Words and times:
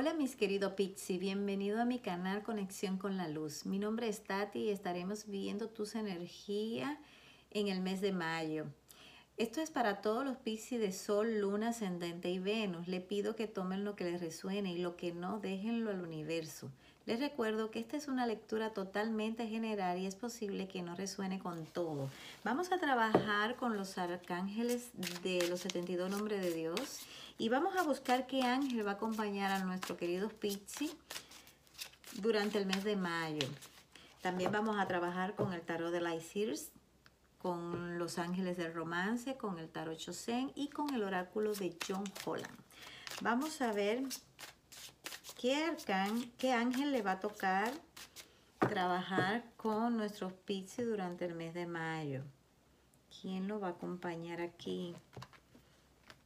Hola 0.00 0.14
mis 0.14 0.34
queridos 0.34 0.72
Pixie, 0.72 1.18
bienvenido 1.18 1.78
a 1.78 1.84
mi 1.84 1.98
canal 1.98 2.42
Conexión 2.42 2.96
con 2.96 3.18
la 3.18 3.28
Luz. 3.28 3.66
Mi 3.66 3.78
nombre 3.78 4.08
es 4.08 4.24
Tati 4.24 4.60
y 4.60 4.70
estaremos 4.70 5.26
viendo 5.26 5.68
tus 5.68 5.94
energías 5.94 6.96
en 7.50 7.68
el 7.68 7.82
mes 7.82 8.00
de 8.00 8.10
mayo. 8.10 8.64
Esto 9.36 9.60
es 9.60 9.70
para 9.70 10.00
todos 10.00 10.24
los 10.24 10.38
Pixie 10.38 10.78
de 10.78 10.92
Sol, 10.92 11.38
Luna, 11.38 11.68
Ascendente 11.68 12.30
y 12.30 12.38
Venus. 12.38 12.88
Le 12.88 13.02
pido 13.02 13.36
que 13.36 13.46
tomen 13.46 13.84
lo 13.84 13.94
que 13.94 14.04
les 14.04 14.22
resuene 14.22 14.72
y 14.72 14.78
lo 14.78 14.96
que 14.96 15.12
no, 15.12 15.38
déjenlo 15.38 15.90
al 15.90 16.00
universo. 16.00 16.70
Les 17.06 17.18
recuerdo 17.18 17.70
que 17.70 17.80
esta 17.80 17.96
es 17.96 18.08
una 18.08 18.26
lectura 18.26 18.70
totalmente 18.70 19.46
general 19.46 19.98
y 19.98 20.06
es 20.06 20.14
posible 20.14 20.68
que 20.68 20.82
no 20.82 20.94
resuene 20.94 21.38
con 21.38 21.64
todo. 21.66 22.08
Vamos 22.44 22.72
a 22.72 22.78
trabajar 22.78 23.56
con 23.56 23.76
los 23.76 23.96
arcángeles 23.98 24.90
de 25.22 25.48
los 25.48 25.60
72 25.60 26.10
nombres 26.10 26.42
de 26.42 26.52
Dios 26.52 27.00
y 27.38 27.48
vamos 27.48 27.74
a 27.76 27.82
buscar 27.82 28.26
qué 28.26 28.42
ángel 28.42 28.86
va 28.86 28.92
a 28.92 28.94
acompañar 28.94 29.50
a 29.50 29.64
nuestro 29.64 29.96
querido 29.96 30.28
Pixie 30.28 30.90
durante 32.20 32.58
el 32.58 32.66
mes 32.66 32.84
de 32.84 32.96
mayo. 32.96 33.48
También 34.20 34.52
vamos 34.52 34.78
a 34.78 34.86
trabajar 34.86 35.34
con 35.34 35.54
el 35.54 35.62
tarot 35.62 35.90
de 35.90 36.02
Lysirs, 36.02 36.70
con 37.38 37.98
los 37.98 38.18
ángeles 38.18 38.58
del 38.58 38.74
romance, 38.74 39.36
con 39.36 39.58
el 39.58 39.70
tarot 39.70 39.96
Chosen 39.96 40.52
y 40.54 40.68
con 40.68 40.94
el 40.94 41.02
oráculo 41.02 41.54
de 41.54 41.74
John 41.88 42.04
Holland. 42.26 42.58
Vamos 43.22 43.62
a 43.62 43.72
ver 43.72 44.02
qué, 45.40 45.56
arcán, 45.56 46.30
qué 46.36 46.52
ángel 46.52 46.92
le 46.92 47.00
va 47.00 47.12
a 47.12 47.20
tocar 47.20 47.72
trabajar 48.58 49.42
con 49.56 49.96
nuestros 49.96 50.34
Pixie 50.34 50.84
durante 50.84 51.24
el 51.24 51.34
mes 51.34 51.54
de 51.54 51.64
mayo. 51.64 52.24
¿Quién 53.08 53.48
lo 53.48 53.58
va 53.58 53.68
a 53.68 53.70
acompañar 53.70 54.42
aquí? 54.42 54.94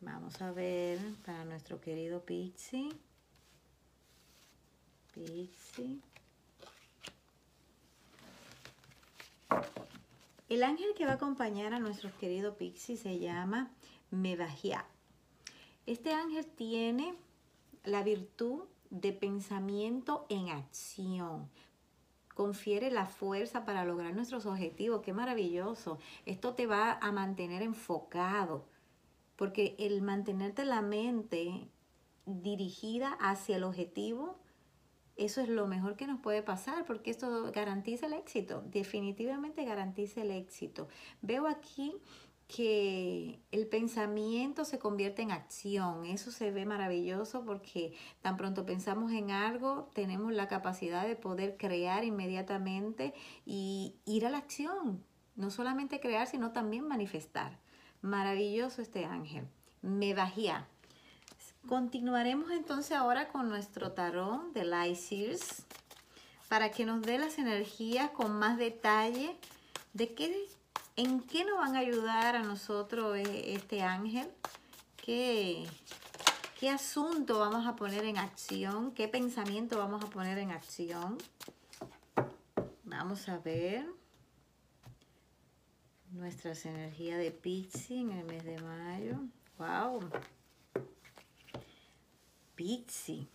Vamos 0.01 0.43
a 0.43 0.51
ver 0.51 0.99
para 1.25 1.45
nuestro 1.45 1.81
querido 1.81 2.25
Pixie. 2.25 2.89
Pixie. 5.13 6.01
El 10.49 10.65
ángel 10.65 10.89
que 10.97 11.07
va 11.07 11.13
a 11.13 11.15
acompañar 11.15 11.73
a 11.73 11.79
nuestro 11.79 12.11
querido 12.19 12.57
Pixie 12.57 12.97
se 12.97 13.21
llama 13.21 13.71
Medajia. 14.11 14.85
Este 15.87 16.13
ángel 16.13 16.47
tiene 16.47 17.15
la 17.85 18.03
virtud 18.03 18.65
de 18.95 19.13
pensamiento 19.13 20.25
en 20.29 20.49
acción. 20.51 21.51
Confiere 22.35 22.91
la 22.91 23.07
fuerza 23.07 23.65
para 23.65 23.85
lograr 23.85 24.15
nuestros 24.15 24.47
objetivos. 24.47 25.03
Qué 25.03 25.13
maravilloso. 25.13 25.99
Esto 26.27 26.55
te 26.55 26.67
va 26.67 26.99
a 27.01 27.13
mantener 27.13 27.63
enfocado 27.63 28.67
porque 29.37 29.75
el 29.79 30.01
mantenerte 30.01 30.65
la 30.65 30.81
mente 30.81 31.69
dirigida 32.25 33.13
hacia 33.21 33.57
el 33.57 33.65
objetivo, 33.65 34.39
eso 35.17 35.41
es 35.41 35.49
lo 35.49 35.67
mejor 35.67 35.97
que 35.97 36.07
nos 36.07 36.21
puede 36.21 36.43
pasar, 36.43 36.85
porque 36.87 37.11
esto 37.11 37.51
garantiza 37.53 38.07
el 38.07 38.15
éxito, 38.15 38.63
definitivamente 38.67 39.65
garantiza 39.65 40.23
el 40.23 40.31
éxito. 40.31 40.89
Veo 41.21 41.49
aquí 41.49 41.97
que 42.49 43.41
el 43.51 43.67
pensamiento 43.67 44.65
se 44.65 44.79
convierte 44.79 45.23
en 45.23 45.33
acción. 45.33 46.05
Eso 46.05 46.31
se 46.31 46.51
ve 46.51 46.67
maravilloso 46.67 47.45
porque 47.45 47.95
tan 48.23 48.37
pronto 48.37 48.67
pensamos 48.67 49.13
en 49.13 49.31
algo, 49.31 49.91
tenemos 49.95 50.33
la 50.33 50.49
capacidad 50.49 51.07
de 51.07 51.17
poder 51.17 51.57
crear 51.57 52.05
inmediatamente 52.05 53.15
y 53.47 53.97
ir 54.05 54.27
a 54.27 54.31
la 54.31 54.39
acción. 54.39 55.03
No 55.37 55.51
solamente 55.51 56.01
crear, 56.01 56.27
sino 56.27 56.53
también 56.53 56.87
manifestar. 56.87 57.59
Maravilloso 58.03 58.83
este 58.83 59.05
ángel. 59.05 59.49
Me 59.83 60.15
bajía. 60.15 60.69
Continuaremos 61.67 62.51
entonces 62.51 62.93
ahora 62.93 63.29
con 63.29 63.49
nuestro 63.49 63.93
tarot 63.93 64.53
de 64.53 64.65
Lysirs 64.65 65.65
para 66.49 66.71
que 66.71 66.85
nos 66.85 67.01
dé 67.03 67.19
las 67.19 67.39
energías 67.39 68.11
con 68.11 68.39
más 68.39 68.59
detalle 68.59 69.37
de 69.95 70.15
qué, 70.15 70.47
en 70.97 71.21
qué 71.21 71.45
nos 71.45 71.59
van 71.59 71.77
a 71.77 71.81
ayudar 71.81 72.37
a 72.37 72.43
nosotros 72.43 73.17
eh, 73.17 73.55
este 73.55 73.83
ángel, 73.83 74.29
qué, 74.97 75.67
qué 76.59 76.71
asunto 76.71 77.39
vamos 77.39 77.67
a 77.67 77.77
poner 77.77 78.05
en 78.05 78.19
acción, 78.19 78.93
qué 78.93 79.09
pensamiento 79.09 79.79
vamos 79.79 80.05
a 80.05 80.11
poner 80.11 80.39
en 80.39 80.51
acción. 80.51 81.19
Vamos 82.85 83.29
a 83.29 83.39
ver 83.39 83.87
nuestras 86.13 86.65
energías 86.65 87.19
de 87.19 87.33
Pixie 87.33 88.01
en 88.01 88.13
el 88.13 88.25
mes 88.25 88.45
de 88.45 88.61
mayo. 88.61 89.19
¡Wow! 89.59 90.01
Pixie. 92.55 93.27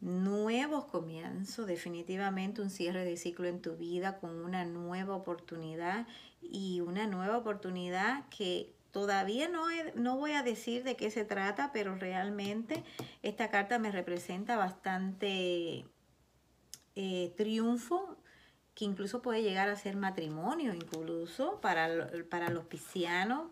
Nuevos 0.00 0.86
comienzos, 0.86 1.66
definitivamente 1.66 2.62
un 2.62 2.70
cierre 2.70 3.04
de 3.04 3.18
ciclo 3.18 3.46
en 3.46 3.60
tu 3.60 3.76
vida 3.76 4.18
con 4.18 4.44
una 4.44 4.64
nueva 4.64 5.14
oportunidad 5.14 6.06
y 6.40 6.80
una 6.80 7.06
nueva 7.06 7.36
oportunidad 7.36 8.26
que 8.30 8.72
todavía 8.92 9.48
no, 9.48 9.66
no 9.94 10.16
voy 10.16 10.32
a 10.32 10.42
decir 10.42 10.84
de 10.84 10.96
qué 10.96 11.10
se 11.10 11.24
trata, 11.24 11.70
pero 11.72 11.96
realmente 11.96 12.82
esta 13.22 13.50
carta 13.50 13.78
me 13.78 13.92
representa 13.92 14.56
bastante 14.56 15.84
eh, 16.96 17.34
triunfo 17.36 18.16
que 18.74 18.86
incluso 18.86 19.20
puede 19.20 19.42
llegar 19.42 19.68
a 19.68 19.76
ser 19.76 19.96
matrimonio, 19.96 20.72
incluso 20.72 21.60
para, 21.60 22.10
para 22.30 22.48
los 22.48 22.64
piscianos. 22.64 23.50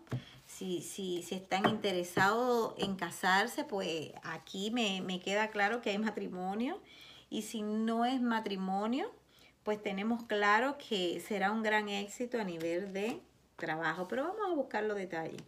Si, 0.49 0.81
si, 0.81 1.21
si, 1.21 1.35
están 1.35 1.69
interesados 1.69 2.73
en 2.79 2.95
casarse, 2.95 3.63
pues 3.63 4.11
aquí 4.23 4.71
me, 4.71 4.99
me 4.99 5.19
queda 5.19 5.49
claro 5.49 5.79
que 5.79 5.91
hay 5.91 5.99
matrimonio. 5.99 6.81
Y 7.29 7.43
si 7.43 7.61
no 7.61 8.03
es 8.03 8.19
matrimonio, 8.19 9.11
pues 9.63 9.81
tenemos 9.81 10.23
claro 10.23 10.77
que 10.77 11.21
será 11.21 11.51
un 11.51 11.61
gran 11.61 11.87
éxito 11.87 12.41
a 12.41 12.43
nivel 12.43 12.91
de 12.93 13.21
trabajo. 13.57 14.07
Pero 14.07 14.23
vamos 14.23 14.41
a 14.49 14.55
buscar 14.55 14.83
los 14.83 14.97
detalles. 14.97 15.41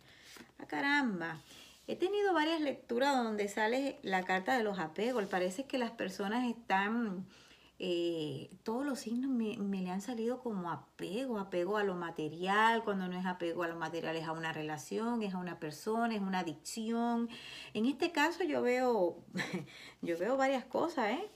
¡Ah, 0.60 0.68
caramba! 0.68 1.40
He 1.88 1.96
tenido 1.96 2.34
varias 2.34 2.62
lecturas 2.62 3.18
donde 3.18 3.50
sale 3.50 3.98
la 4.04 4.24
carta 4.24 4.56
de 4.56 4.64
los 4.64 4.78
apegos. 4.78 5.26
Parece 5.26 5.66
que 5.66 5.80
las 5.80 5.92
personas 5.92 6.48
están 6.48 7.26
eh, 7.84 8.52
todos 8.62 8.86
los 8.86 9.00
signos 9.00 9.32
me, 9.32 9.58
le 9.58 9.90
han 9.90 10.02
salido 10.02 10.40
como 10.40 10.70
apego, 10.70 11.40
apego 11.40 11.78
a 11.78 11.84
lo 11.84 11.96
material, 11.96 12.84
cuando 12.84 13.08
no 13.08 13.18
es 13.18 13.26
apego 13.26 13.64
a 13.64 13.68
lo 13.68 13.76
material 13.76 14.16
es 14.16 14.28
a 14.28 14.34
una 14.34 14.54
relación, 14.54 15.24
es 15.24 15.34
a 15.34 15.40
una 15.40 15.60
persona, 15.60 16.14
es 16.14 16.22
una 16.22 16.40
adicción. 16.42 17.28
En 17.74 17.88
este 17.88 18.12
caso 18.12 18.44
yo 18.44 18.62
veo, 18.62 19.24
yo 20.04 20.16
veo 20.20 20.38
varias 20.38 20.64
cosas, 20.64 21.10
¿eh? 21.10 21.32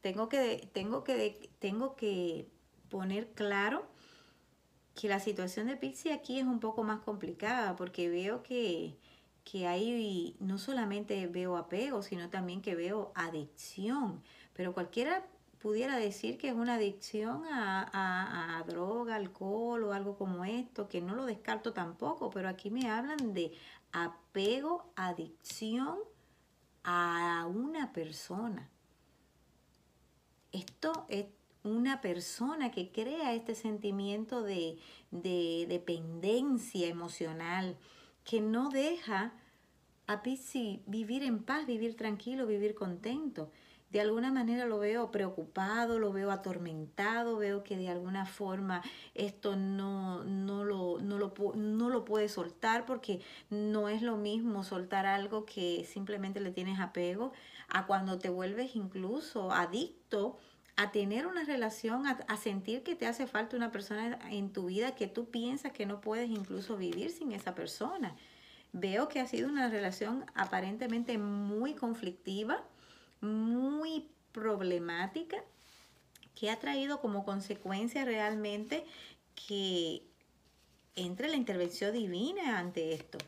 Tengo 0.00 0.28
que, 0.28 0.70
tengo 0.72 1.02
que, 1.02 1.50
tengo 1.58 1.96
que 1.96 2.46
poner 2.90 3.32
claro 3.32 3.84
que 4.94 5.08
la 5.08 5.18
situación 5.18 5.66
de 5.66 5.76
Pixie 5.76 6.12
aquí 6.12 6.38
es 6.38 6.46
un 6.46 6.60
poco 6.60 6.84
más 6.84 7.00
complicada 7.00 7.74
porque 7.74 8.08
veo 8.08 8.44
que, 8.44 8.96
que 9.42 9.66
ahí 9.66 10.36
no 10.38 10.58
solamente 10.58 11.26
veo 11.26 11.56
apego, 11.56 12.02
sino 12.02 12.30
también 12.30 12.62
que 12.62 12.76
veo 12.76 13.10
adicción. 13.16 14.22
Pero 14.54 14.74
cualquiera 14.74 15.26
pudiera 15.58 15.96
decir 15.96 16.38
que 16.38 16.48
es 16.48 16.54
una 16.54 16.74
adicción 16.74 17.42
a, 17.50 18.64
droga, 18.66 19.16
alcohol 19.16 19.84
o 19.84 19.92
algo 19.92 20.16
como 20.16 20.44
esto, 20.44 20.88
que 20.88 21.00
no 21.00 21.14
lo 21.14 21.24
descarto 21.26 21.72
tampoco, 21.72 22.30
pero 22.30 22.48
aquí 22.48 22.70
me 22.70 22.90
hablan 22.90 23.34
de 23.34 23.52
apego, 23.92 24.92
adicción 24.94 25.98
a 26.84 27.46
una 27.48 27.92
persona. 27.92 28.68
Esto 30.52 31.06
es 31.08 31.26
una 31.62 32.00
persona 32.00 32.70
que 32.70 32.90
crea 32.90 33.34
este 33.34 33.54
sentimiento 33.54 34.42
de, 34.42 34.78
de 35.10 35.66
dependencia 35.68 36.86
emocional, 36.86 37.76
que 38.24 38.40
no 38.40 38.68
deja 38.70 39.32
a 40.06 40.22
Pizzi 40.22 40.82
vivir 40.86 41.22
en 41.22 41.42
paz, 41.42 41.66
vivir 41.66 41.96
tranquilo, 41.96 42.46
vivir 42.46 42.74
contento 42.74 43.50
de 43.90 44.00
alguna 44.00 44.30
manera 44.30 44.66
lo 44.66 44.78
veo 44.78 45.10
preocupado, 45.10 45.98
lo 45.98 46.12
veo 46.12 46.30
atormentado, 46.30 47.38
veo 47.38 47.64
que 47.64 47.76
de 47.76 47.88
alguna 47.88 48.26
forma 48.26 48.82
esto 49.14 49.56
no, 49.56 50.24
no, 50.24 50.64
lo, 50.64 50.98
no, 51.00 51.18
lo, 51.18 51.32
no 51.54 51.88
lo 51.88 52.04
puede 52.04 52.28
soltar 52.28 52.84
porque 52.84 53.20
no 53.48 53.88
es 53.88 54.02
lo 54.02 54.16
mismo 54.16 54.62
soltar 54.62 55.06
algo 55.06 55.46
que 55.46 55.86
simplemente 55.90 56.40
le 56.40 56.50
tienes 56.50 56.80
apego 56.80 57.32
a 57.68 57.86
cuando 57.86 58.18
te 58.18 58.28
vuelves 58.28 58.76
incluso 58.76 59.52
adicto 59.52 60.36
a 60.76 60.92
tener 60.92 61.26
una 61.26 61.44
relación, 61.44 62.06
a, 62.06 62.12
a, 62.28 62.36
sentir 62.36 62.82
que 62.82 62.94
te 62.94 63.06
hace 63.06 63.26
falta 63.26 63.56
una 63.56 63.72
persona 63.72 64.18
en 64.30 64.52
tu 64.52 64.66
vida 64.66 64.94
que 64.94 65.08
tú 65.08 65.30
piensas 65.30 65.72
que 65.72 65.86
no 65.86 66.00
puedes 66.00 66.28
incluso 66.30 66.76
vivir 66.76 67.10
sin 67.10 67.32
esa 67.32 67.54
persona. 67.54 68.14
Veo 68.72 69.08
que 69.08 69.18
ha 69.18 69.26
sido 69.26 69.48
una 69.48 69.68
relación 69.70 70.26
aparentemente 70.34 71.18
muy 71.18 71.74
conflictiva, 71.74 72.62
muy 73.20 74.08
problemática 74.32 75.38
que 76.34 76.50
ha 76.50 76.58
traído 76.58 77.00
como 77.00 77.24
consecuencia 77.24 78.04
realmente 78.04 78.84
que 79.34 80.02
entre 80.94 81.28
la 81.28 81.36
intervención 81.36 81.92
divina 81.92 82.58
ante 82.58 82.92
esto. 82.94 83.18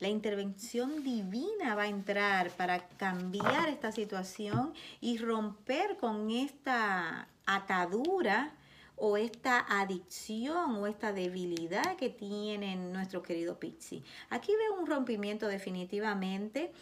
La 0.00 0.08
intervención 0.08 1.04
divina 1.04 1.74
va 1.74 1.82
a 1.82 1.88
entrar 1.88 2.50
para 2.50 2.88
cambiar 2.88 3.68
esta 3.68 3.92
situación 3.92 4.74
y 5.00 5.18
romper 5.18 5.96
con 5.96 6.30
esta 6.30 7.28
atadura 7.46 8.52
o 8.96 9.16
esta 9.16 9.64
adicción 9.68 10.76
o 10.76 10.86
esta 10.86 11.12
debilidad 11.12 11.96
que 11.96 12.08
tiene 12.08 12.76
nuestro 12.76 13.22
querido 13.22 13.58
Pixie. 13.58 14.02
Aquí 14.30 14.52
veo 14.56 14.80
un 14.80 14.86
rompimiento 14.86 15.46
definitivamente 15.48 16.72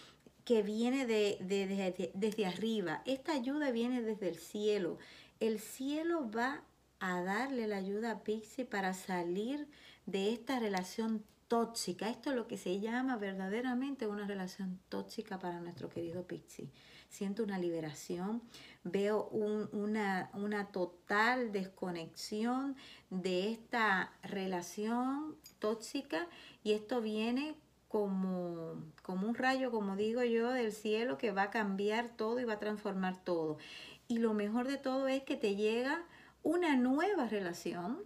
que 0.50 0.64
viene 0.64 1.06
de, 1.06 2.10
desde 2.12 2.44
arriba. 2.44 3.02
Esta 3.06 3.34
ayuda 3.34 3.70
viene 3.70 4.02
desde 4.02 4.30
el 4.30 4.34
cielo. 4.34 4.98
El 5.38 5.60
cielo 5.60 6.28
va 6.28 6.64
a 6.98 7.22
darle 7.22 7.68
la 7.68 7.76
ayuda 7.76 8.10
a 8.10 8.24
Pixie 8.24 8.64
para 8.64 8.92
salir 8.92 9.68
de 10.06 10.32
esta 10.32 10.58
relación 10.58 11.22
tóxica. 11.46 12.10
Esto 12.10 12.30
es 12.30 12.36
lo 12.36 12.48
que 12.48 12.56
se 12.56 12.80
llama 12.80 13.16
verdaderamente 13.16 14.08
una 14.08 14.26
relación 14.26 14.80
tóxica 14.88 15.38
para 15.38 15.60
nuestro 15.60 15.88
querido 15.88 16.26
Pixie. 16.26 16.68
Siento 17.08 17.44
una 17.44 17.60
liberación, 17.60 18.42
veo 18.82 19.28
una, 19.28 20.30
una 20.34 20.72
total 20.72 21.52
desconexión 21.52 22.74
de 23.08 23.52
esta 23.52 24.12
relación 24.24 25.36
tóxica 25.60 26.26
y 26.64 26.72
esto 26.72 27.00
viene 27.00 27.54
como, 27.90 28.84
como 29.02 29.26
un 29.26 29.34
rayo, 29.34 29.72
como 29.72 29.96
digo 29.96 30.22
yo, 30.22 30.52
del 30.52 30.70
cielo 30.70 31.18
que 31.18 31.32
va 31.32 31.42
a 31.42 31.50
cambiar 31.50 32.08
todo 32.16 32.38
y 32.38 32.44
va 32.44 32.52
a 32.52 32.58
transformar 32.60 33.22
todo. 33.24 33.58
Y 34.06 34.18
lo 34.18 34.32
mejor 34.32 34.68
de 34.68 34.78
todo 34.78 35.08
es 35.08 35.24
que 35.24 35.36
te 35.36 35.56
llega 35.56 36.04
una 36.44 36.76
nueva 36.76 37.26
relación, 37.26 37.98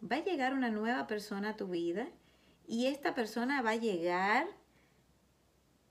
va 0.00 0.16
a 0.16 0.24
llegar 0.24 0.54
una 0.54 0.70
nueva 0.70 1.08
persona 1.08 1.50
a 1.50 1.56
tu 1.56 1.66
vida 1.66 2.06
y 2.68 2.86
esta 2.86 3.16
persona 3.16 3.60
va 3.60 3.70
a 3.70 3.76
llegar 3.76 4.46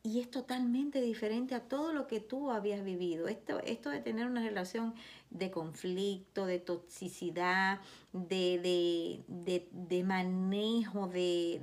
y 0.05 0.19
es 0.19 0.29
totalmente 0.29 0.99
diferente 0.99 1.55
a 1.55 1.61
todo 1.61 1.93
lo 1.93 2.07
que 2.07 2.19
tú 2.19 2.51
habías 2.51 2.83
vivido. 2.83 3.29
Esto, 3.29 3.59
esto 3.61 3.89
de 3.89 4.01
tener 4.01 4.27
una 4.27 4.43
relación 4.43 4.93
de 5.29 5.49
conflicto, 5.49 6.45
de 6.45 6.59
toxicidad, 6.59 7.79
de, 8.11 9.23
de, 9.29 10.03
manejo, 10.03 11.07
de, 11.07 11.61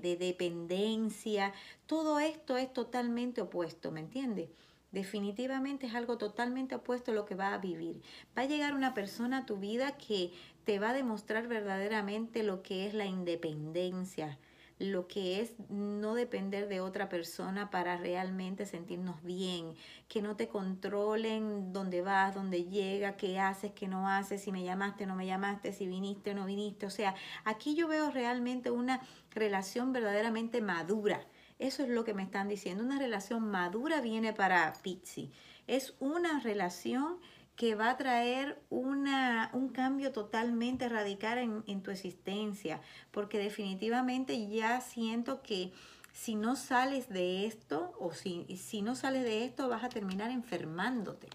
de 0.00 0.16
dependencia, 0.16 1.52
todo 1.86 2.20
esto 2.20 2.56
es 2.56 2.72
totalmente 2.72 3.42
opuesto, 3.42 3.90
¿me 3.90 4.00
entiendes? 4.00 4.50
Definitivamente 4.92 5.88
es 5.88 5.94
algo 5.96 6.16
totalmente 6.16 6.76
opuesto 6.76 7.10
a 7.10 7.14
lo 7.14 7.24
que 7.24 7.34
va 7.34 7.54
a 7.54 7.58
vivir. 7.58 8.00
Va 8.38 8.42
a 8.42 8.46
llegar 8.46 8.74
una 8.74 8.94
persona 8.94 9.38
a 9.38 9.46
tu 9.46 9.56
vida 9.56 9.96
que 9.96 10.30
te 10.64 10.78
va 10.78 10.90
a 10.90 10.94
demostrar 10.94 11.48
verdaderamente 11.48 12.44
lo 12.44 12.62
que 12.62 12.86
es 12.86 12.94
la 12.94 13.04
independencia, 13.04 14.38
lo 14.78 15.06
que 15.06 15.40
es 15.40 15.54
no 15.68 16.14
depender 16.14 16.68
de 16.68 16.80
otra 16.80 17.08
persona 17.08 17.70
para 17.70 17.96
realmente 17.96 18.66
sentirnos 18.66 19.22
bien, 19.22 19.74
que 20.08 20.20
no 20.20 20.36
te 20.36 20.48
controlen 20.48 21.72
dónde 21.72 22.02
vas, 22.02 22.34
dónde 22.34 22.64
llega, 22.64 23.16
qué 23.16 23.38
haces, 23.38 23.72
qué 23.72 23.86
no 23.86 24.08
haces, 24.08 24.42
si 24.42 24.52
me 24.52 24.64
llamaste, 24.64 25.06
no 25.06 25.14
me 25.14 25.26
llamaste, 25.26 25.72
si 25.72 25.86
viniste 25.86 26.32
o 26.32 26.34
no 26.34 26.46
viniste. 26.46 26.86
O 26.86 26.90
sea, 26.90 27.14
aquí 27.44 27.74
yo 27.76 27.86
veo 27.86 28.10
realmente 28.10 28.70
una 28.70 29.00
relación 29.30 29.92
verdaderamente 29.92 30.60
madura. 30.60 31.24
Eso 31.58 31.84
es 31.84 31.88
lo 31.88 32.04
que 32.04 32.14
me 32.14 32.24
están 32.24 32.48
diciendo. 32.48 32.82
Una 32.82 32.98
relación 32.98 33.48
madura 33.48 34.00
viene 34.00 34.32
para 34.32 34.72
Pixie. 34.82 35.30
Es 35.66 35.94
una 36.00 36.40
relación 36.40 37.18
que 37.56 37.74
va 37.74 37.90
a 37.90 37.96
traer 37.96 38.60
una, 38.70 39.50
un 39.52 39.68
cambio 39.68 40.12
totalmente 40.12 40.88
radical 40.88 41.38
en, 41.38 41.82
tu 41.82 41.90
existencia, 41.90 42.80
porque 43.10 43.38
definitivamente 43.38 44.48
ya 44.48 44.80
siento 44.80 45.42
que 45.42 45.72
si 46.12 46.34
no 46.34 46.56
sales 46.56 47.08
de 47.08 47.46
esto 47.46 47.92
o 47.98 48.12
si, 48.12 48.44
si 48.56 48.82
no 48.82 48.94
sales 48.96 49.22
de 49.24 49.44
esto 49.44 49.68
vas 49.68 49.84
a 49.84 49.88
terminar 49.88 50.30
enfermándote. 50.30 51.28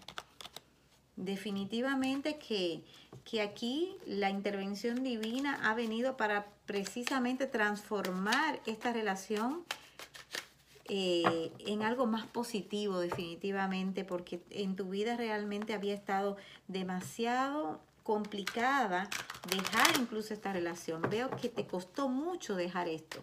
Definitivamente 1.16 2.38
que, 2.38 2.82
que 3.24 3.42
aquí 3.42 3.96
la 4.06 4.30
intervención 4.30 5.02
divina 5.02 5.58
ha 5.62 5.74
venido 5.74 6.16
para 6.16 6.46
precisamente 6.64 7.46
transformar 7.46 8.60
esta 8.64 8.92
relación 8.92 9.64
eh, 10.92 11.52
en 11.60 11.84
algo 11.84 12.06
más 12.06 12.26
positivo 12.26 12.98
definitivamente, 12.98 14.04
porque 14.04 14.42
en 14.50 14.74
tu 14.74 14.88
vida 14.88 15.16
realmente 15.16 15.72
había 15.72 15.94
estado 15.94 16.36
demasiado 16.66 17.78
complicada 18.02 19.08
dejar 19.48 19.86
incluso 20.00 20.34
esta 20.34 20.52
relación. 20.52 21.02
Veo 21.08 21.30
que 21.30 21.48
te 21.48 21.64
costó 21.64 22.08
mucho 22.08 22.56
dejar 22.56 22.88
esto. 22.88 23.22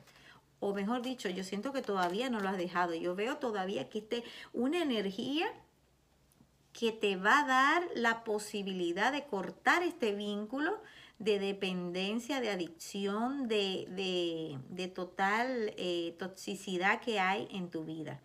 O 0.61 0.73
mejor 0.73 1.01
dicho, 1.01 1.27
yo 1.27 1.43
siento 1.43 1.73
que 1.73 1.81
todavía 1.81 2.29
no 2.29 2.39
lo 2.39 2.47
has 2.47 2.57
dejado. 2.57 2.93
Yo 2.93 3.15
veo 3.15 3.35
todavía 3.35 3.89
que 3.89 3.99
esté 3.99 4.23
una 4.53 4.81
energía 4.81 5.47
que 6.71 6.93
te 6.93 7.17
va 7.17 7.39
a 7.39 7.47
dar 7.47 7.83
la 7.95 8.23
posibilidad 8.23 9.11
de 9.11 9.25
cortar 9.25 9.83
este 9.83 10.13
vínculo 10.13 10.81
de 11.19 11.39
dependencia, 11.39 12.41
de 12.41 12.49
adicción, 12.49 13.47
de, 13.47 14.57
de, 14.69 14.87
total 14.87 15.73
eh, 15.77 16.15
toxicidad 16.19 17.01
que 17.01 17.19
hay 17.19 17.47
en 17.51 17.69
tu 17.69 17.85
vida. 17.85 18.21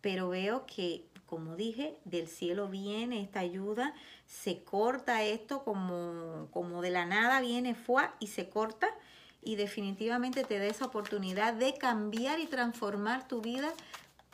Pero 0.00 0.28
veo 0.28 0.66
que, 0.66 1.04
como 1.26 1.54
dije, 1.56 1.96
del 2.04 2.26
cielo 2.26 2.68
viene 2.68 3.22
esta 3.22 3.40
ayuda, 3.40 3.94
se 4.26 4.64
corta 4.64 5.22
esto 5.22 5.62
como, 5.62 6.48
como 6.50 6.82
de 6.82 6.90
la 6.90 7.06
nada 7.06 7.40
viene, 7.40 7.74
fue 7.74 8.02
y 8.18 8.26
se 8.26 8.48
corta 8.48 8.88
y 9.42 9.56
definitivamente 9.56 10.44
te 10.44 10.58
da 10.58 10.66
esa 10.66 10.86
oportunidad 10.86 11.54
de 11.54 11.74
cambiar 11.74 12.38
y 12.40 12.46
transformar 12.46 13.26
tu 13.26 13.40
vida 13.40 13.72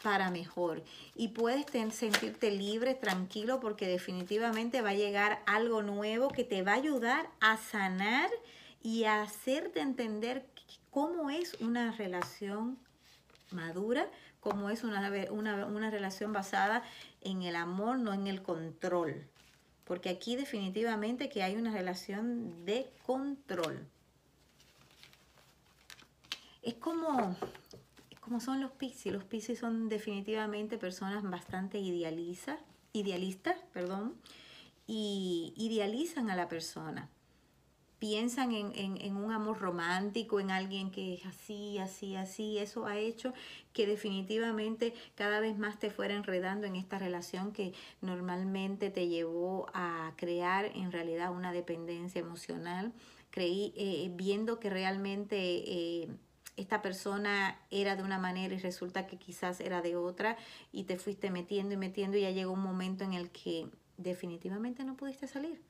para 0.03 0.31
mejor 0.31 0.83
y 1.15 1.29
puedes 1.29 1.67
sentirte 1.93 2.51
libre, 2.51 2.95
tranquilo, 2.95 3.61
porque 3.61 3.89
definitivamente 3.89 4.81
va 4.81 4.91
a 4.91 4.95
llegar 4.95 5.43
algo 5.47 5.83
nuevo 5.83 6.29
que 6.29 6.45
te 6.45 6.63
va 6.63 6.73
a 6.73 6.77
ayudar 6.77 7.29
a 7.41 7.57
sanar 7.57 8.31
y 8.83 9.05
a 9.05 9.23
hacerte 9.23 9.81
entender 9.81 10.47
cómo 10.91 11.31
es 11.31 11.55
una 11.61 11.93
relación 11.93 12.79
madura, 13.51 14.09
cómo 14.41 14.71
es 14.71 14.85
una, 14.85 15.11
una, 15.31 15.67
una 15.67 15.91
relación 15.91 16.33
basada 16.33 16.83
en 17.21 17.43
el 17.43 17.57
amor, 17.57 17.99
no 17.99 18.13
en 18.13 18.27
el 18.27 18.43
control. 18.43 19.27
Porque 19.85 20.11
aquí 20.11 20.37
definitivamente 20.37 21.29
que 21.29 21.43
hay 21.43 21.57
una 21.57 21.73
relación 21.73 22.65
de 22.65 22.91
control. 23.07 23.87
Es 26.63 26.75
como, 26.75 27.37
como 28.29 28.41
son 28.41 28.61
los 28.61 28.73
Piscis. 28.73 29.11
Los 29.11 29.25
Piscis 29.25 29.59
son 29.59 29.89
definitivamente 29.89 30.77
personas 30.77 31.23
bastante 31.23 31.79
idealistas, 31.79 32.61
idealistas, 32.93 33.57
perdón, 33.73 34.17
y 34.87 35.55
idealizan 35.57 36.29
a 36.29 36.37
la 36.37 36.47
persona. 36.47 37.09
Piensan 37.99 38.53
en, 38.53 39.17
un 39.17 39.33
amor 39.33 39.59
romántico, 39.59 40.41
en 40.41 40.51
alguien 40.51 40.91
que 40.91 41.15
es 41.15 41.25
así, 41.27 41.79
así, 41.79 42.17
así. 42.17 42.59
Eso 42.59 42.87
ha 42.87 42.99
hecho 42.99 43.33
que 43.73 43.87
definitivamente 43.87 44.93
cada 45.17 45.41
vez 45.41 45.57
más 45.59 45.79
te 45.79 45.91
fuera 45.91 46.15
enredando 46.15 46.67
en 46.67 46.77
esta 46.77 46.99
relación 46.99 47.53
que 47.53 47.73
normalmente 48.03 48.91
te 48.91 49.09
llevó 49.09 49.67
a 49.73 50.13
crear 50.17 50.67
en 50.67 50.93
realidad 50.93 51.35
una 51.35 51.53
dependencia 51.53 52.21
emocional. 52.21 52.93
Creí, 53.31 53.73
eh, 53.75 54.13
viendo 54.15 54.61
que 54.61 54.71
realmente 54.71 55.37
eh, 55.39 56.09
esta 56.59 56.83
persona 56.83 57.57
era 57.71 57.95
de 57.95 58.03
una 58.03 58.19
manera 58.19 58.55
y 58.55 58.59
resulta 58.59 59.07
que 59.07 59.17
quizás 59.17 59.61
era 59.61 59.81
de 59.81 59.97
otra 59.97 60.37
y 60.73 60.85
te 60.85 60.99
fuiste 60.99 61.31
metiendo 61.31 61.75
y 61.75 61.77
metiendo 61.77 62.17
y 62.17 62.23
ya 62.23 62.31
llegó 62.31 62.53
un 62.53 62.63
momento 62.63 63.05
en 63.05 63.13
el 63.13 63.31
que 63.31 63.69
definitivamente 63.97 64.85
no 64.85 64.97
pudiste 64.97 65.29
salir. 65.29 65.63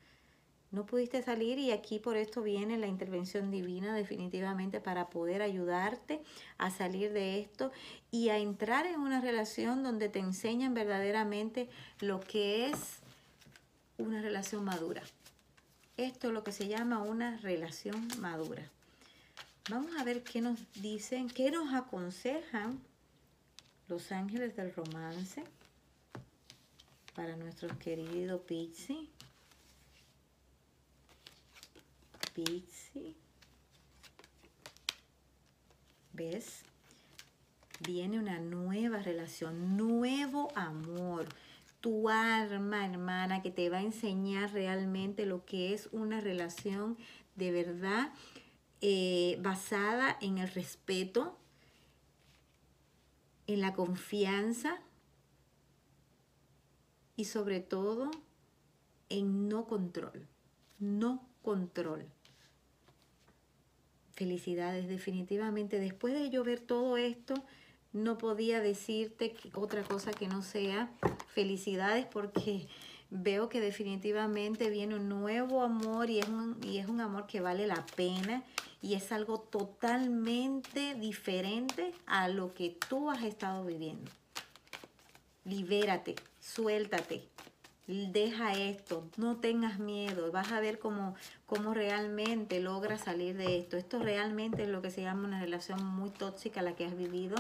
No 0.71 0.85
pudiste 0.85 1.23
salir 1.23 1.59
y 1.59 1.71
aquí 1.73 1.99
por 1.99 2.17
esto 2.17 2.43
viene 2.43 2.77
la 2.79 2.87
intervención 2.87 3.51
divina 3.51 3.95
definitivamente 3.95 4.81
para 4.81 5.09
poder 5.09 5.43
ayudarte 5.43 6.23
a 6.59 6.71
salir 6.71 7.13
de 7.13 7.41
esto 7.41 7.71
y 8.11 8.31
a 8.31 8.39
entrar 8.39 8.87
en 8.87 9.01
una 9.01 9.21
relación 9.21 9.83
donde 9.83 10.09
te 10.09 10.19
enseñan 10.19 10.75
verdaderamente 10.75 11.69
lo 12.01 12.21
que 12.21 12.71
es 12.71 13.01
una 13.99 14.21
relación 14.23 14.65
madura. 14.65 15.03
Esto 15.97 16.29
es 16.29 16.35
lo 16.35 16.45
que 16.45 16.53
se 16.53 16.69
llama 16.69 17.03
una 17.03 17.37
relación 17.39 18.09
madura. 18.21 18.71
Vamos 19.71 19.95
a 19.99 20.05
ver 20.05 20.23
qué 20.23 20.41
nos 20.41 20.59
dicen, 20.81 21.29
qué 21.29 21.51
nos 21.51 21.75
aconsejan 21.75 22.81
los 23.87 24.13
ángeles 24.13 24.57
del 24.57 24.73
romance 24.73 25.45
para 27.15 27.37
nuestro 27.37 27.79
querido 27.79 28.41
Pixie. 28.47 29.11
Pixie. 32.33 33.15
¿Ves? 36.15 36.63
Viene 37.81 38.19
una 38.19 38.39
nueva 38.39 39.03
relación, 39.03 39.77
nuevo 39.77 40.51
amor. 40.55 41.27
Tu 41.83 42.09
alma, 42.09 42.87
hermana, 42.87 43.43
que 43.43 43.51
te 43.51 43.69
va 43.69 43.79
a 43.79 43.83
enseñar 43.83 44.51
realmente 44.51 45.27
lo 45.27 45.45
que 45.45 45.75
es 45.75 45.91
una 45.93 46.23
relación 46.23 46.97
de 47.37 47.53
verdad 47.53 48.13
eh, 48.81 49.39
basada 49.41 50.17
en 50.21 50.39
el 50.39 50.49
respeto, 50.49 51.37
en 53.47 53.61
la 53.61 53.75
confianza 53.75 54.81
y 57.17 57.25
sobre 57.25 57.61
todo 57.61 58.11
en 59.09 59.49
no 59.49 59.67
control, 59.67 60.27
no 60.79 61.27
control. 61.43 62.07
Felicidades, 64.13 64.89
definitivamente. 64.89 65.79
Después 65.79 66.15
de 66.15 66.31
yo 66.31 66.45
ver 66.45 66.61
todo 66.61 66.97
esto, 66.97 67.35
no 67.93 68.19
podía 68.19 68.61
decirte 68.61 69.35
otra 69.55 69.83
cosa 69.83 70.13
que 70.13 70.29
no 70.29 70.43
sea 70.43 70.91
felicidades 71.29 72.07
porque 72.07 72.69
veo 73.11 73.49
que 73.49 73.61
definitivamente 73.61 74.71
viene 74.71 74.97
un 74.97 75.09
nuevo 75.09 75.63
amor 75.63 76.11
y 76.11 76.19
es 76.19 76.29
un, 76.29 76.59
y 76.63 76.79
es 76.79 76.89
un 76.89 77.01
amor 77.01 77.27
que 77.27 77.41
vale 77.41 77.67
la 77.67 77.85
pena 77.97 78.43
y 78.83 78.95
es 78.95 79.13
algo 79.13 79.41
totalmente 79.41 80.95
diferente 80.95 81.93
a 82.07 82.29
lo 82.29 82.55
que 82.55 82.77
tú 82.89 83.11
has 83.11 83.23
estado 83.23 83.65
viviendo. 83.65 84.11
Libérate, 85.45 86.15
suéltate, 86.41 87.27
deja 87.87 88.53
esto, 88.53 89.09
no 89.17 89.37
tengas 89.37 89.79
miedo, 89.79 90.31
vas 90.31 90.53
a 90.53 90.61
ver 90.61 90.79
cómo, 90.79 91.15
cómo 91.47 91.73
realmente 91.73 92.61
logras 92.61 93.03
salir 93.03 93.37
de 93.37 93.59
esto. 93.59 93.77
Esto 93.79 93.99
realmente 93.99 94.65
es 94.65 94.69
lo 94.69 94.83
que 94.83 94.91
se 94.91 95.03
llama 95.03 95.27
una 95.27 95.41
relación 95.41 95.83
muy 95.83 96.11
tóxica 96.11 96.61
la 96.61 96.77
que 96.77 96.85
has 96.85 96.97
vivido. 96.97 97.37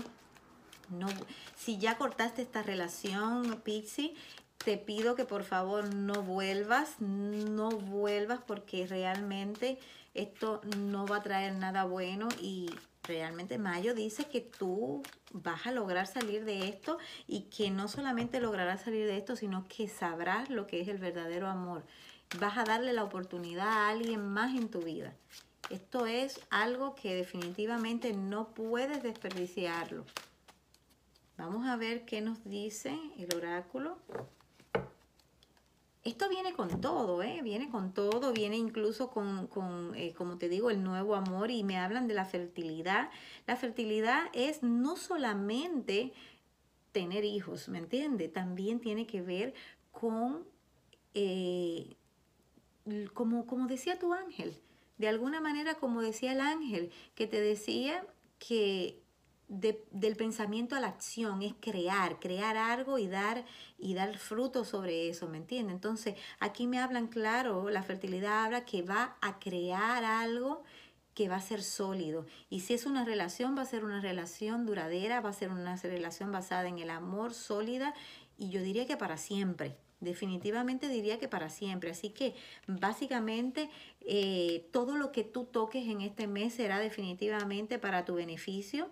No, 0.88 1.06
si 1.54 1.76
ya 1.76 1.98
cortaste 1.98 2.40
esta 2.40 2.62
relación, 2.62 3.60
Pixie, 3.62 4.14
te 4.58 4.76
pido 4.76 5.14
que 5.14 5.24
por 5.24 5.44
favor 5.44 5.94
no 5.94 6.22
vuelvas, 6.22 7.00
no 7.00 7.70
vuelvas 7.70 8.40
porque 8.46 8.86
realmente 8.86 9.78
esto 10.14 10.60
no 10.76 11.06
va 11.06 11.16
a 11.16 11.22
traer 11.22 11.54
nada 11.54 11.84
bueno 11.84 12.28
y 12.40 12.68
realmente 13.04 13.58
Mayo 13.58 13.94
dice 13.94 14.26
que 14.26 14.40
tú 14.40 15.02
vas 15.32 15.66
a 15.66 15.72
lograr 15.72 16.06
salir 16.06 16.44
de 16.44 16.68
esto 16.68 16.98
y 17.26 17.42
que 17.44 17.70
no 17.70 17.88
solamente 17.88 18.40
lograrás 18.40 18.82
salir 18.82 19.06
de 19.06 19.16
esto, 19.16 19.36
sino 19.36 19.66
que 19.68 19.88
sabrás 19.88 20.50
lo 20.50 20.66
que 20.66 20.80
es 20.80 20.88
el 20.88 20.98
verdadero 20.98 21.46
amor. 21.46 21.84
Vas 22.38 22.58
a 22.58 22.64
darle 22.64 22.92
la 22.92 23.04
oportunidad 23.04 23.68
a 23.68 23.88
alguien 23.88 24.26
más 24.26 24.54
en 24.56 24.68
tu 24.68 24.80
vida. 24.80 25.14
Esto 25.70 26.06
es 26.06 26.40
algo 26.50 26.94
que 26.94 27.14
definitivamente 27.14 28.12
no 28.12 28.48
puedes 28.48 29.02
desperdiciarlo. 29.02 30.04
Vamos 31.36 31.66
a 31.66 31.76
ver 31.76 32.04
qué 32.04 32.20
nos 32.20 32.42
dice 32.44 32.98
el 33.16 33.34
oráculo. 33.34 33.98
Esto 36.08 36.26
viene 36.30 36.54
con 36.54 36.80
todo, 36.80 37.22
¿eh? 37.22 37.42
Viene 37.42 37.68
con 37.68 37.92
todo, 37.92 38.32
viene 38.32 38.56
incluso 38.56 39.10
con, 39.10 39.92
eh, 39.94 40.14
como 40.14 40.38
te 40.38 40.48
digo, 40.48 40.70
el 40.70 40.82
nuevo 40.82 41.14
amor 41.14 41.50
y 41.50 41.64
me 41.64 41.76
hablan 41.76 42.08
de 42.08 42.14
la 42.14 42.24
fertilidad. 42.24 43.10
La 43.46 43.56
fertilidad 43.56 44.30
es 44.32 44.62
no 44.62 44.96
solamente 44.96 46.14
tener 46.92 47.26
hijos, 47.26 47.68
¿me 47.68 47.76
entiende? 47.76 48.28
También 48.28 48.80
tiene 48.80 49.06
que 49.06 49.20
ver 49.20 49.52
con, 49.92 50.46
eh, 51.12 51.94
como, 53.12 53.46
como 53.46 53.66
decía 53.66 53.98
tu 53.98 54.14
ángel, 54.14 54.58
de 54.96 55.08
alguna 55.08 55.42
manera 55.42 55.74
como 55.74 56.00
decía 56.00 56.32
el 56.32 56.40
ángel, 56.40 56.90
que 57.16 57.26
te 57.26 57.38
decía 57.38 58.06
que 58.38 59.02
del 59.48 60.16
pensamiento 60.16 60.76
a 60.76 60.80
la 60.80 60.88
acción, 60.88 61.42
es 61.42 61.54
crear, 61.58 62.20
crear 62.20 62.56
algo 62.56 62.98
y 62.98 63.08
dar, 63.08 63.44
y 63.78 63.94
dar 63.94 64.18
fruto 64.18 64.64
sobre 64.64 65.08
eso, 65.08 65.26
¿me 65.26 65.38
entiendes? 65.38 65.74
Entonces, 65.74 66.14
aquí 66.38 66.66
me 66.66 66.78
hablan 66.78 67.06
claro, 67.06 67.70
la 67.70 67.82
fertilidad 67.82 68.44
habla 68.44 68.64
que 68.64 68.82
va 68.82 69.16
a 69.22 69.38
crear 69.38 70.04
algo 70.04 70.62
que 71.14 71.28
va 71.28 71.36
a 71.36 71.40
ser 71.40 71.64
sólido. 71.64 72.26
Y 72.48 72.60
si 72.60 72.74
es 72.74 72.86
una 72.86 73.04
relación, 73.04 73.56
va 73.56 73.62
a 73.62 73.66
ser 73.66 73.84
una 73.84 74.00
relación 74.00 74.66
duradera, 74.66 75.20
va 75.20 75.30
a 75.30 75.32
ser 75.32 75.50
una 75.50 75.74
relación 75.76 76.30
basada 76.30 76.68
en 76.68 76.78
el 76.78 76.90
amor 76.90 77.34
sólida 77.34 77.92
y 78.36 78.50
yo 78.50 78.62
diría 78.62 78.86
que 78.86 78.96
para 78.96 79.16
siempre. 79.16 79.76
Definitivamente 79.98 80.88
diría 80.88 81.18
que 81.18 81.26
para 81.26 81.50
siempre. 81.50 81.90
Así 81.90 82.10
que 82.10 82.36
básicamente 82.68 83.68
eh, 84.02 84.68
todo 84.70 84.96
lo 84.96 85.10
que 85.10 85.24
tú 85.24 85.44
toques 85.44 85.88
en 85.88 86.02
este 86.02 86.28
mes 86.28 86.54
será 86.54 86.78
definitivamente 86.78 87.80
para 87.80 88.04
tu 88.04 88.14
beneficio 88.14 88.88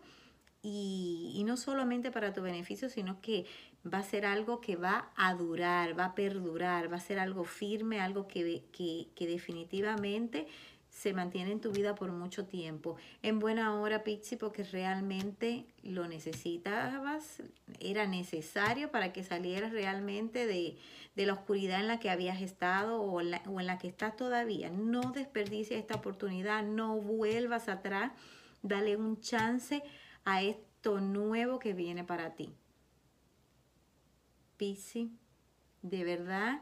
y, 0.68 1.44
no 1.44 1.56
solamente 1.56 2.10
para 2.10 2.32
tu 2.32 2.42
beneficio, 2.42 2.88
sino 2.88 3.20
que 3.20 3.46
va 3.86 3.98
a 3.98 4.02
ser 4.02 4.26
algo 4.26 4.60
que 4.60 4.74
va 4.74 5.12
a 5.14 5.32
durar, 5.34 5.96
va 5.96 6.06
a 6.06 6.14
perdurar, 6.16 6.92
va 6.92 6.96
a 6.96 7.00
ser 7.00 7.20
algo 7.20 7.44
firme, 7.44 8.00
algo 8.00 8.26
que, 8.26 8.64
que, 8.72 9.26
definitivamente 9.26 10.48
se 10.90 11.12
mantiene 11.12 11.52
en 11.52 11.60
tu 11.60 11.70
vida 11.70 11.94
por 11.94 12.10
mucho 12.10 12.46
tiempo. 12.46 12.96
En 13.22 13.38
buena 13.38 13.78
hora, 13.78 14.02
Pixie, 14.02 14.38
porque 14.38 14.64
realmente 14.64 15.66
lo 15.84 16.08
necesitabas, 16.08 17.42
era 17.78 18.08
necesario 18.08 18.90
para 18.90 19.12
que 19.12 19.22
salieras 19.22 19.70
realmente 19.70 20.46
de, 20.46 20.78
la 21.14 21.34
oscuridad 21.34 21.78
en 21.78 21.86
la 21.86 22.00
que 22.00 22.10
habías 22.10 22.40
estado 22.40 23.00
o, 23.00 23.20
o 23.20 23.60
en 23.60 23.66
la 23.66 23.78
que 23.78 23.86
estás 23.86 24.16
todavía. 24.16 24.68
No 24.70 25.12
desperdicies 25.12 25.78
esta 25.78 25.94
oportunidad, 25.94 26.64
no 26.64 26.96
vuelvas 26.96 27.68
atrás, 27.68 28.10
dale 28.62 28.96
un 28.96 29.20
chance 29.20 29.84
a 30.26 30.42
esto 30.42 31.00
nuevo 31.00 31.58
que 31.58 31.72
viene 31.72 32.04
para 32.04 32.34
ti. 32.34 32.52
Pisi, 34.58 35.10
de 35.80 36.04
verdad 36.04 36.60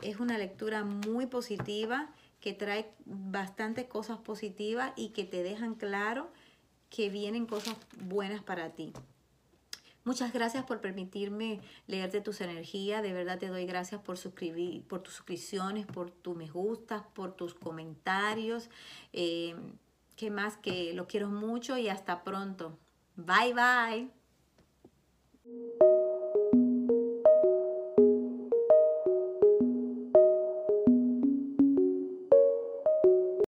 es 0.00 0.20
una 0.20 0.38
lectura 0.38 0.84
muy 0.84 1.26
positiva 1.26 2.10
que 2.40 2.54
trae 2.54 2.90
bastantes 3.04 3.86
cosas 3.86 4.18
positivas 4.18 4.92
y 4.96 5.10
que 5.10 5.24
te 5.24 5.42
dejan 5.42 5.74
claro 5.74 6.30
que 6.90 7.10
vienen 7.10 7.46
cosas 7.46 7.76
buenas 8.00 8.42
para 8.42 8.70
ti. 8.70 8.92
Muchas 10.04 10.32
gracias 10.32 10.64
por 10.64 10.80
permitirme 10.80 11.60
leerte 11.86 12.20
tus 12.20 12.40
energías. 12.40 13.02
De 13.02 13.12
verdad 13.12 13.38
te 13.38 13.46
doy 13.46 13.66
gracias 13.66 14.00
por 14.00 14.18
suscribir, 14.18 14.82
por 14.84 15.00
tus 15.00 15.14
suscripciones, 15.14 15.86
por 15.86 16.10
tus 16.10 16.36
me 16.36 16.48
gustas, 16.48 17.02
por 17.14 17.34
tus 17.34 17.54
comentarios. 17.54 18.68
Eh, 19.12 19.54
¿Qué 20.16 20.30
más? 20.30 20.56
Que 20.56 20.92
lo 20.92 21.06
quiero 21.06 21.28
mucho 21.28 21.78
y 21.78 21.88
hasta 21.88 22.24
pronto. 22.24 22.76
Bye 23.16 23.52
bye. 23.52 24.06